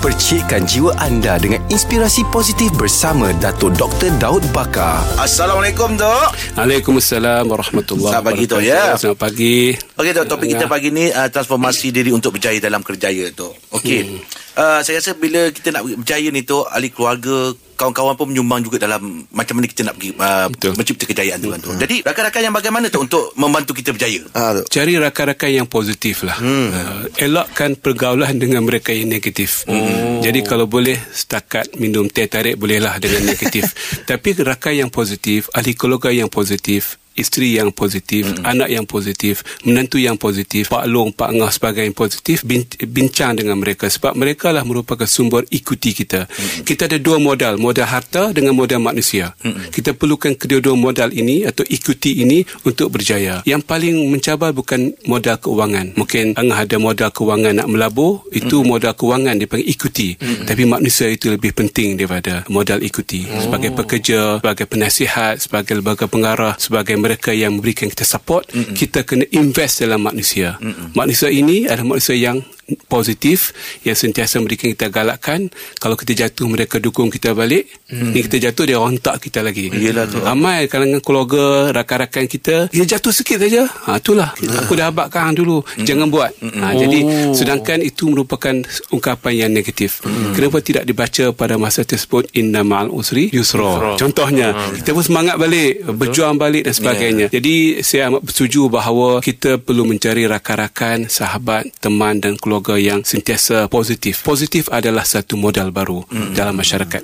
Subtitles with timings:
[0.00, 4.08] Percikkan jiwa anda dengan inspirasi positif bersama Dato' Dr.
[4.16, 5.04] Daud Bakar.
[5.20, 8.96] Assalamualaikum Dok Waalaikumsalam warahmatullahi Selamat pagi, Tok, wabarakatuh.
[8.96, 8.96] ya.
[8.96, 9.76] Selamat pagi.
[9.76, 14.00] Okey Dok Topik kita pagi ni uh, Transformasi diri untuk berjaya dalam kerjaya Dok Okey
[14.08, 14.20] hmm.
[14.56, 18.76] uh, Saya rasa bila kita nak berjaya ni Dok Ahli keluarga Kawan-kawan pun menyumbang juga
[18.76, 20.76] dalam Macam mana kita nak pergi uh, Betul.
[20.76, 24.60] Mencipta kejayaan tu kan Dok Jadi rakan-rakan yang bagaimana Dok Untuk membantu kita berjaya Ah.
[24.66, 26.36] Cari rakan-rakan yang positif lah.
[26.38, 26.68] Hmm.
[26.70, 29.64] Uh, elakkan pergaulan dengan mereka yang negatif.
[29.70, 30.20] Oh.
[30.20, 33.72] Jadi kalau boleh setakat minum teh tarik bolehlah dengan negatif.
[34.10, 39.46] Tapi rakan yang positif, ahli keluarga yang positif, isteri yang positif, mm anak yang positif,
[39.62, 44.18] menantu yang positif, pak long, pak ngah sebagai yang positif, bin, bincang dengan mereka sebab
[44.18, 46.26] mereka lah merupakan sumber ikuti kita.
[46.26, 49.34] mm Kita ada dua modal, modal harta dengan modal manusia.
[49.40, 53.40] mm Kita perlukan kedua-dua modal ini atau ikuti ini untuk berjaya.
[53.46, 55.94] Yang paling mencabar bukan modal keuangan.
[55.94, 60.18] Mungkin angah ada modal keuangan nak melabur, itu modal keuangan dipanggil ikuti.
[60.18, 63.24] Tapi manusia itu lebih penting daripada modal ikuti.
[63.26, 68.74] Sebagai pekerja, sebagai penasihat, sebagai lembaga pengarah, sebagai mereka yang memberikan kita support, Mm-mm.
[68.74, 70.58] kita kena invest dalam manusia.
[70.58, 70.92] Mm-mm.
[70.96, 72.42] Manusia ini adalah manusia yang
[72.86, 73.54] positif
[73.86, 75.48] yang sentiasa memberikan kita galakkan.
[75.78, 77.70] Kalau kita jatuh mereka dukung kita balik.
[77.90, 78.14] Hmm.
[78.14, 79.66] ni kita jatuh dia rontak kita lagi.
[79.70, 80.22] Yelah tu.
[80.22, 83.66] ramai kalangan keluarga rakan-rakan kita dia jatuh sikit saja.
[83.66, 84.30] Ha, itulah.
[84.62, 85.62] Aku dah abadkan dulu.
[85.62, 85.86] Hmm.
[85.86, 86.30] jangan buat.
[86.38, 86.98] Ha, jadi
[87.34, 88.54] sedangkan itu merupakan
[88.94, 90.02] ungkapan yang negatif.
[90.04, 90.36] Hmm.
[90.36, 92.30] kenapa tidak dibaca pada masa tersebut?
[92.36, 93.96] Inna ma'al usri yusra.
[93.96, 97.26] Contohnya kita pun semangat balik berjuang balik dan sebagainya.
[97.32, 103.66] Jadi saya amat bersetuju bahawa kita perlu mencari rakan-rakan sahabat teman dan keluarga yang sentiasa
[103.72, 106.36] positif positif adalah satu modal baru hmm.
[106.36, 107.02] dalam masyarakat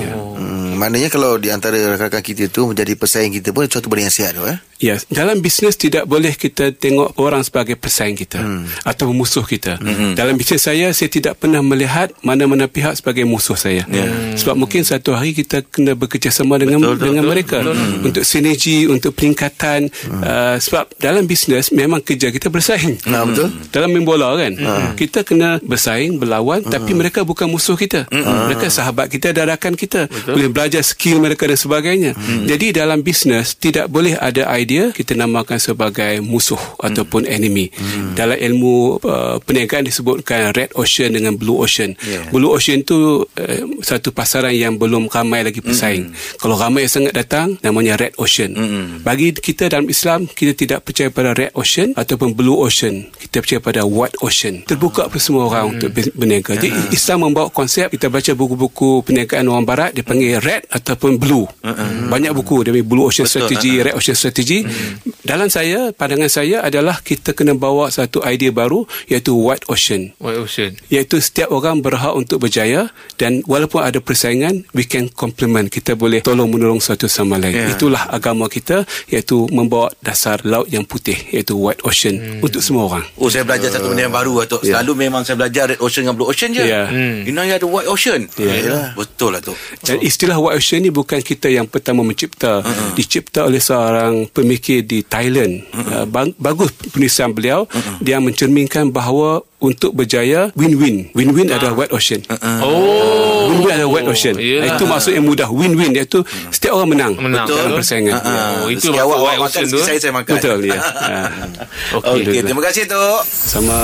[0.00, 0.14] ya.
[0.16, 4.14] Hmm, maknanya kalau di antara rakan-rakan kita tu menjadi pesaing kita pun suatu benda yang
[4.14, 4.58] sihat tu eh.
[4.82, 8.84] Ya, dalam bisnes tidak boleh kita tengok orang sebagai pesaing kita hmm.
[8.84, 9.78] atau musuh kita.
[9.78, 10.12] Hmm.
[10.18, 13.86] Dalam bisnes saya, saya tidak pernah melihat mana-mana pihak sebagai musuh saya.
[13.86, 14.04] Ya.
[14.04, 14.34] Hmm.
[14.34, 17.76] Sebab mungkin satu hari kita kena bekerjasama dengan Betul, betul, dengan betul, mereka betul.
[17.78, 18.06] Hmm.
[18.10, 19.80] untuk sinergi, untuk peningkatan.
[19.88, 20.20] Hmm.
[20.20, 22.98] Uh, sebab dalam bisnes memang kerja kita bersaing.
[23.06, 23.54] Nah, betul.
[23.70, 24.98] Dalam main bola kan, hmm.
[24.98, 26.72] kita kena bersaing, berlawan, hmm.
[26.74, 28.10] tapi mereka bukan musuh kita.
[28.10, 28.50] Hmm.
[28.50, 30.10] Mereka sahabat kita dan rakan kita.
[30.10, 30.34] Betul.
[30.34, 32.12] Boleh belajar skill mereka dan sebagainya.
[32.14, 32.46] Hmm.
[32.48, 36.86] Jadi dalam bisnes tidak boleh ada idea kita namakan sebagai musuh hmm.
[36.86, 37.68] ataupun enemy.
[37.74, 38.14] Hmm.
[38.14, 41.96] Dalam ilmu uh, perniagaan disebutkan red ocean dengan blue ocean.
[42.04, 42.30] Yeah.
[42.30, 46.10] Blue ocean tu uh, satu pasaran yang belum ramai lagi pesaing.
[46.10, 46.16] Hmm.
[46.40, 48.54] Kalau ramai sangat datang namanya red ocean.
[48.54, 48.86] Hmm.
[49.02, 53.08] Bagi kita dalam Islam kita tidak percaya pada red ocean ataupun blue ocean.
[53.18, 54.62] Kita percaya pada white ocean.
[54.64, 55.72] Terbuka kepada semua orang hmm.
[55.76, 56.52] untuk berniaga.
[56.56, 61.44] Jadi Islam membawa konsep kita baca buku-buku perniagaan orang barat dia panggil red ataupun blue.
[61.66, 62.10] Hmm.
[62.10, 63.50] Banyak buku panggil blue ocean Betul.
[63.50, 64.62] strategy, red ocean strategy.
[64.62, 65.13] Hmm.
[65.24, 70.12] Dalam saya, pandangan saya adalah kita kena bawa satu idea baru iaitu white ocean.
[70.20, 70.76] White Ocean.
[70.92, 75.72] Iaitu setiap orang berhak untuk berjaya dan walaupun ada persaingan, we can complement.
[75.72, 77.56] Kita boleh tolong menolong satu sama lain.
[77.56, 77.72] Ya.
[77.72, 82.44] Itulah agama kita iaitu membawa dasar laut yang putih iaitu white ocean hmm.
[82.44, 83.04] untuk semua orang.
[83.16, 84.80] Oh saya belajar satu benda yang baru Datuk Ya.
[84.80, 86.84] Selalu memang saya belajar Red Ocean dengan Blue Ocean je Ya.
[86.84, 87.24] hmm.
[87.24, 88.92] Ini ada White Ocean Ya.
[88.92, 92.60] Betul lah tu Dan istilah white ocean ni bukan kita yang pertama mencipta.
[92.60, 92.92] Uh-huh.
[92.92, 95.62] Dicipta oleh seorang pemikir di Thailand.
[95.70, 96.02] Uh-huh.
[96.02, 97.70] Uh, bagus penulisan beliau.
[97.70, 98.02] Uh-huh.
[98.02, 101.08] Dia mencerminkan bahawa untuk berjaya win-win.
[101.16, 101.56] Win-win uh-huh.
[101.56, 102.20] adalah white ocean.
[102.28, 102.60] Uh-huh.
[102.60, 103.48] Oh.
[103.48, 104.34] Win-win adalah white ocean.
[104.36, 104.76] Yelah.
[104.76, 105.48] Itu maksud yang mudah.
[105.48, 106.20] Win-win iaitu
[106.52, 107.48] setiap orang menang, Menang.
[107.48, 107.78] dalam Betul.
[107.80, 108.14] persaingan.
[108.20, 109.80] Ah, Oh, itu awak, White awak makan Ocean tu?
[109.84, 110.78] Saya saya makan Betul ya.
[112.00, 113.78] Okey okay, terima kasih Tok Sama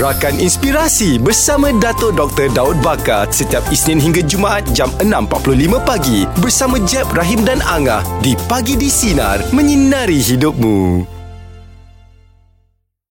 [0.00, 2.48] Rakan Inspirasi bersama Dato' Dr.
[2.52, 8.32] Daud Bakar setiap Isnin hingga Jumaat jam 6.45 pagi bersama Jeb, Rahim dan Angah di
[8.48, 11.23] Pagi di Sinar menyinari hidupmu.